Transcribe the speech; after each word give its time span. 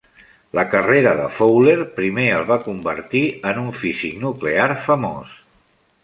La 0.59 0.61
carrera 0.69 1.11
de 1.17 1.25
Fowler 1.33 1.75
primer 1.99 2.25
el 2.37 2.47
va 2.51 2.57
convertir 2.63 3.21
en 3.51 3.59
un 3.65 3.69
físic 3.81 4.17
nuclear 4.23 4.67
famós. 4.87 5.37